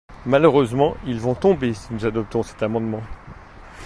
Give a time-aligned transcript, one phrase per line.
[0.25, 3.03] Malheureusement, ils vont tomber si nous adoptons cet amendement.